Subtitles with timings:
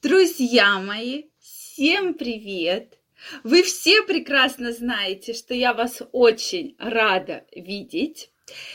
[0.00, 3.00] Друзья мои, всем привет!
[3.42, 8.30] Вы все прекрасно знаете, что я вас очень рада видеть.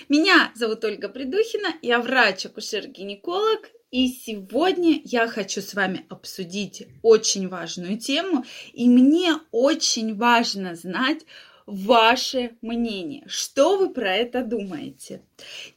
[0.10, 7.98] Меня зовут Ольга Придухина, я врач-акушер-гинеколог, и сегодня я хочу с вами обсудить очень важную
[7.98, 8.44] тему,
[8.74, 11.22] и мне очень важно знать,
[11.66, 13.24] ваше мнение.
[13.28, 15.22] Что вы про это думаете?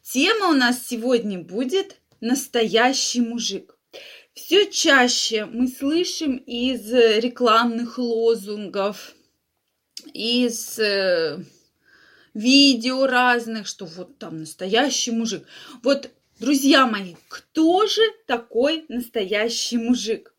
[0.03, 3.76] Тема у нас сегодня будет «Настоящий мужик».
[4.37, 9.15] Все чаще мы слышим из рекламных лозунгов,
[10.13, 11.43] из э,
[12.35, 15.47] видео разных, что вот там настоящий мужик.
[15.83, 20.33] Вот, друзья мои, кто же такой настоящий мужик?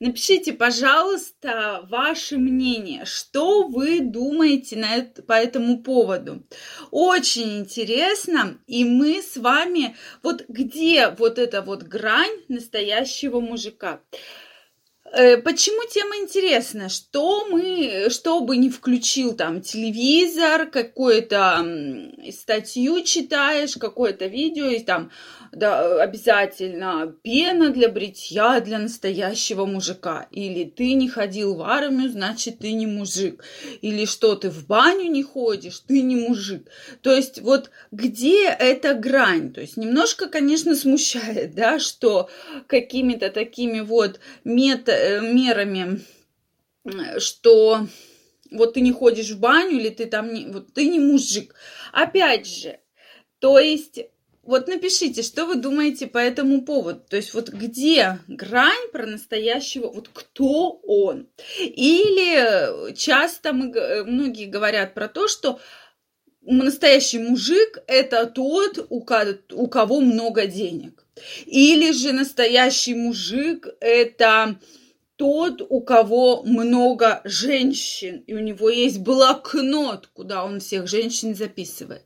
[0.00, 6.42] Напишите, пожалуйста, ваше мнение, что вы думаете на это, по этому поводу.
[6.90, 14.00] Очень интересно, и мы с вами, вот где вот эта вот грань настоящего мужика.
[15.04, 16.88] Э, почему тема интересна?
[16.88, 21.66] Что мы, что бы не включил там телевизор, какую-то
[22.30, 25.10] статью читаешь, какое-то видео, и там
[25.52, 30.26] да, обязательно пена для бритья для настоящего мужика.
[30.30, 33.44] Или ты не ходил в армию, значит, ты не мужик.
[33.82, 36.68] Или что, ты в баню не ходишь, ты не мужик.
[37.02, 39.52] То есть вот где эта грань?
[39.52, 42.30] То есть немножко, конечно, смущает, да, что
[42.66, 44.91] какими-то такими вот мета, э,
[45.22, 46.00] мерами,
[47.18, 47.86] что
[48.50, 51.54] вот ты не ходишь в баню или ты там не, вот ты не мужик.
[51.92, 52.78] Опять же,
[53.38, 54.00] то есть
[54.42, 57.00] вот напишите, что вы думаете по этому поводу.
[57.08, 61.28] То есть вот где грань про настоящего, вот кто он?
[61.60, 65.60] Или часто мы, многие говорят про то, что
[66.40, 69.00] настоящий мужик– это тот, у
[69.68, 71.04] кого много денег.
[71.46, 74.58] Или же настоящий мужик– это
[75.22, 82.04] тот, у кого много женщин, и у него есть блокнот, куда он всех женщин записывает.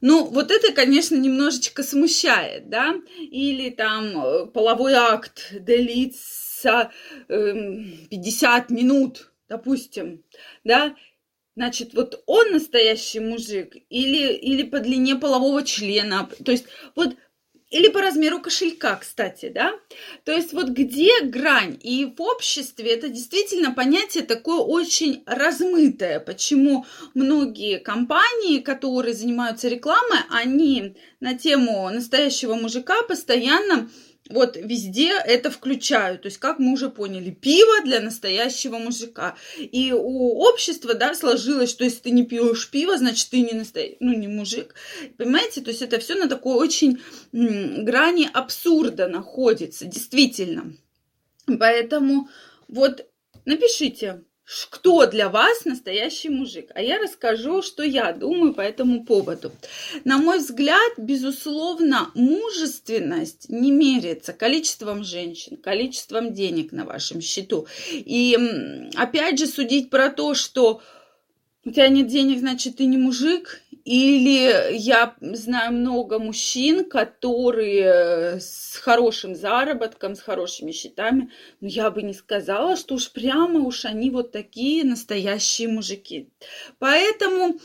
[0.00, 2.94] Ну, вот это, конечно, немножечко смущает, да?
[3.18, 6.92] Или там э, половой акт длится
[7.28, 7.52] э,
[8.10, 10.22] 50 минут, допустим,
[10.62, 10.94] да?
[11.56, 16.30] Значит, вот он настоящий мужик или, или по длине полового члена.
[16.44, 17.16] То есть вот
[17.70, 19.72] или по размеру кошелька, кстати, да?
[20.24, 21.78] То есть вот где грань?
[21.82, 26.20] И в обществе это действительно понятие такое очень размытое.
[26.20, 33.90] Почему многие компании, которые занимаются рекламой, они на тему настоящего мужика постоянно
[34.30, 36.22] вот везде это включают.
[36.22, 39.36] То есть, как мы уже поняли, пиво для настоящего мужика.
[39.58, 43.96] И у общества, да, сложилось, что если ты не пьешь пиво, значит, ты не настоящий,
[44.00, 44.74] ну, не мужик.
[45.16, 45.60] Понимаете?
[45.60, 47.00] То есть, это все на такой очень
[47.32, 50.72] грани абсурда находится, действительно.
[51.58, 52.28] Поэтому
[52.68, 53.06] вот
[53.44, 54.22] напишите,
[54.70, 56.70] кто для вас настоящий мужик.
[56.74, 59.52] А я расскажу, что я думаю по этому поводу.
[60.04, 67.66] На мой взгляд, безусловно, мужественность не меряется количеством женщин, количеством денег на вашем счету.
[67.92, 68.38] И
[68.94, 70.80] опять же судить про то, что
[71.64, 78.76] у тебя нет денег, значит, ты не мужик, или я знаю много мужчин, которые с
[78.82, 81.30] хорошим заработком, с хорошими счетами,
[81.60, 86.28] но я бы не сказала, что уж прямо уж они вот такие настоящие мужики.
[86.80, 87.60] Поэтому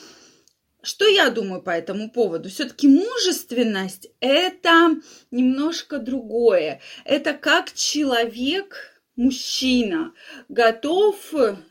[0.84, 2.50] что я думаю по этому поводу?
[2.50, 4.98] Все-таки мужественность это
[5.32, 6.82] немножко другое.
[7.03, 8.91] Это как человек
[9.22, 10.14] мужчина
[10.50, 11.16] готов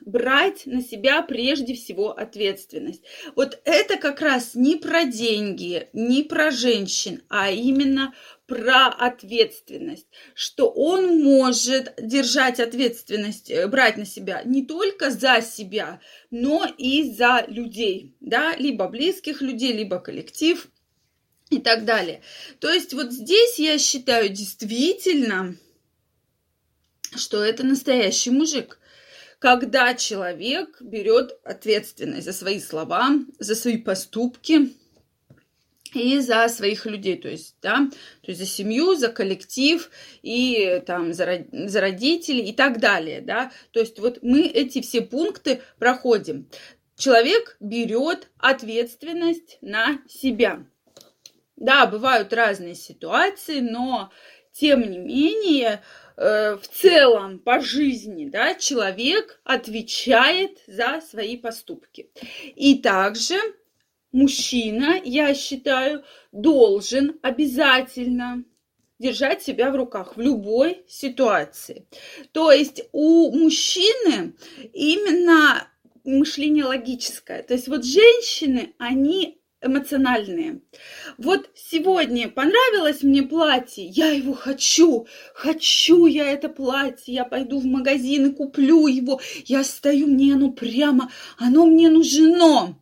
[0.00, 3.02] брать на себя прежде всего ответственность.
[3.34, 8.14] Вот это как раз не про деньги, не про женщин, а именно
[8.46, 16.00] про ответственность, что он может держать ответственность, э, брать на себя не только за себя,
[16.30, 20.68] но и за людей, да, либо близких людей, либо коллектив
[21.50, 22.22] и так далее.
[22.58, 25.56] То есть вот здесь я считаю действительно,
[27.16, 28.78] что это настоящий мужик.
[29.38, 34.74] Когда человек берет ответственность за свои слова, за свои поступки
[35.94, 37.88] и за своих людей, то есть, да,
[38.22, 39.90] то есть за семью, за коллектив
[40.22, 43.50] и там за, за родителей и так далее, да.
[43.72, 46.48] То есть вот мы эти все пункты проходим.
[46.96, 50.66] Человек берет ответственность на себя.
[51.56, 54.10] Да, бывают разные ситуации, но
[54.52, 55.82] тем не менее
[56.20, 62.10] Э, в целом по жизни, да, человек отвечает за свои поступки.
[62.56, 63.36] И также
[64.12, 68.44] мужчина, я считаю, должен обязательно
[68.98, 71.86] держать себя в руках в любой ситуации.
[72.32, 74.34] То есть у мужчины
[74.74, 75.68] именно
[76.04, 77.42] мышление логическое.
[77.42, 80.62] То есть вот женщины, они эмоциональные.
[81.18, 87.66] Вот сегодня понравилось мне платье, я его хочу, хочу я это платье, я пойду в
[87.66, 92.76] магазин и куплю его, я стою, мне оно прямо, оно мне нужно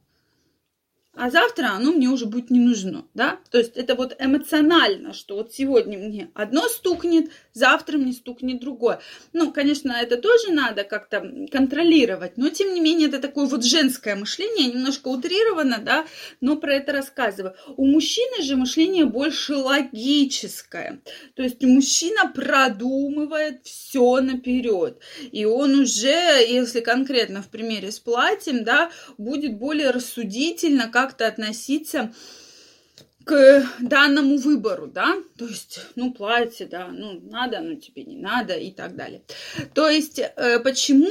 [1.18, 3.38] а завтра оно мне уже будет не нужно, да?
[3.50, 9.00] То есть это вот эмоционально, что вот сегодня мне одно стукнет, завтра мне стукнет другое.
[9.32, 11.20] Ну, конечно, это тоже надо как-то
[11.50, 16.06] контролировать, но тем не менее это такое вот женское мышление, немножко утрировано, да,
[16.40, 17.54] но про это рассказываю.
[17.76, 21.00] У мужчины же мышление больше логическое,
[21.34, 25.00] то есть мужчина продумывает все наперед,
[25.32, 31.26] и он уже, если конкретно в примере с платьем, да, будет более рассудительно, как как-то
[31.26, 32.12] относиться
[33.24, 38.54] к данному выбору, да, то есть, ну, платье, да, ну, надо, ну, тебе не надо
[38.54, 39.22] и так далее.
[39.72, 41.10] То есть, э, почему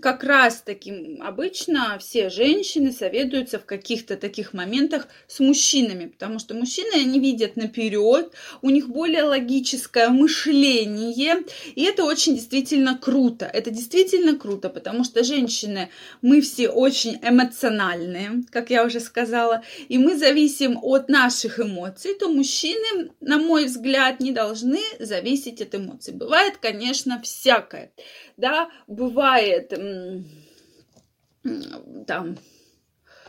[0.00, 6.54] как раз таки обычно все женщины советуются в каких-то таких моментах с мужчинами, потому что
[6.54, 8.32] мужчины, они видят наперед,
[8.62, 11.42] у них более логическое мышление,
[11.74, 15.88] и это очень действительно круто, это действительно круто, потому что женщины,
[16.22, 22.28] мы все очень эмоциональные, как я уже сказала, и мы зависим от наших эмоций, то
[22.28, 26.14] мужчины, на мой взгляд, не должны зависеть от эмоций.
[26.14, 27.90] Бывает, конечно, всякое.
[28.36, 29.72] Да, бывает
[32.06, 32.38] там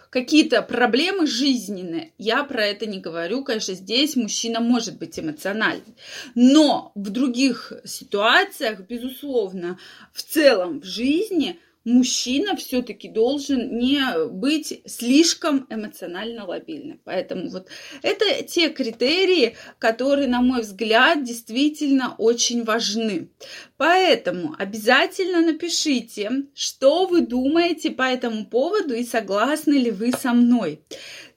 [0.09, 2.11] какие-то проблемы жизненные.
[2.17, 3.43] Я про это не говорю.
[3.43, 5.95] Конечно, здесь мужчина может быть эмоциональным.
[6.35, 9.79] Но в других ситуациях, безусловно,
[10.13, 17.01] в целом в жизни– мужчина все-таки должен не быть слишком эмоционально лобильным.
[17.03, 17.67] Поэтому вот
[18.01, 23.29] это те критерии, которые, на мой взгляд, действительно очень важны.
[23.77, 30.81] Поэтому обязательно напишите, что вы думаете по этому поводу и согласны ли вы со мной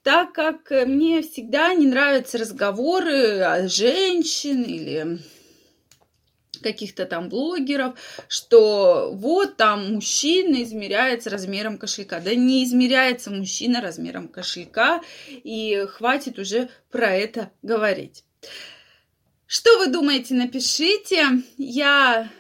[0.03, 5.21] так как мне всегда не нравятся разговоры о женщин или
[6.63, 7.99] каких-то там блогеров,
[8.29, 12.21] что вот там мужчина измеряется размером кошелька.
[12.21, 18.25] Да не измеряется мужчина размером кошелька, и хватит уже про это говорить.
[19.47, 21.43] Что вы думаете, напишите.
[21.59, 22.31] Я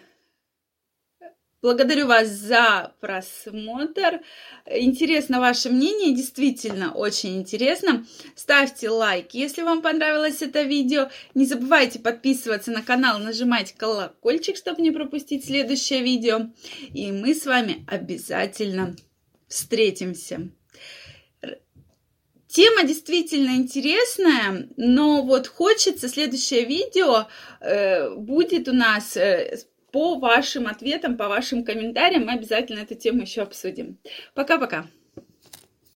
[1.62, 4.20] Благодарю вас за просмотр.
[4.66, 8.04] Интересно ваше мнение, действительно очень интересно.
[8.34, 11.08] Ставьте лайк, если вам понравилось это видео.
[11.34, 16.50] Не забывайте подписываться на канал, нажимать колокольчик, чтобы не пропустить следующее видео.
[16.92, 18.96] И мы с вами обязательно
[19.46, 20.50] встретимся.
[22.48, 27.28] Тема действительно интересная, но вот хочется следующее видео
[27.60, 29.58] э, будет у нас э,
[29.92, 33.98] по вашим ответам, по вашим комментариям мы обязательно эту тему еще обсудим.
[34.34, 34.86] Пока-пока.